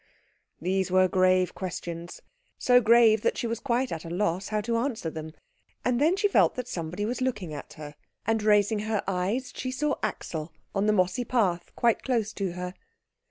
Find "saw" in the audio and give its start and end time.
9.69-9.97